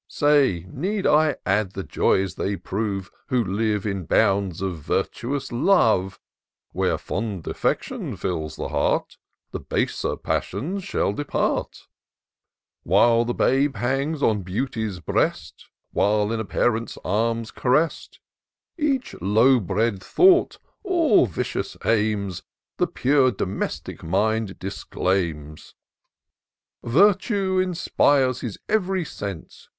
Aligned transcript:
Say, 0.07 0.65
need 0.71 1.05
I 1.05 1.35
add 1.45 1.73
the 1.73 1.83
joys 1.83 2.33
they 2.33 2.55
prove. 2.55 3.11
Who 3.27 3.45
live 3.45 3.85
in 3.85 4.05
bounds 4.05 4.59
of 4.59 4.79
virtuous 4.79 5.51
love? 5.51 6.19
Where 6.71 6.97
fond 6.97 7.45
affection 7.45 8.17
fiUs 8.17 8.55
the 8.57 8.69
heart. 8.69 9.17
The 9.51 9.59
baser 9.59 10.15
passions 10.17 10.83
shall 10.83 11.13
depart. 11.13 11.85
While 12.81 13.25
the 13.25 13.35
babe 13.35 13.75
hangs 13.75 14.23
on 14.23 14.41
Beauty's 14.41 14.99
breast. 14.99 15.69
While 15.91 16.31
in 16.31 16.39
a 16.39 16.45
parent's 16.45 16.97
arms 17.05 17.51
caress'd. 17.51 18.17
Each 18.79 19.13
low 19.21 19.59
bred 19.59 20.01
thought, 20.01 20.57
all 20.81 21.27
vicious 21.27 21.77
aims. 21.85 22.41
The 22.77 22.87
pure, 22.87 23.29
domestic 23.29 24.01
mind 24.01 24.57
disclaims: 24.57 25.75
Virtue 26.83 27.59
inspires 27.59 28.41
his 28.41 28.57
ev'ry 28.67 29.05
sense. 29.05 29.69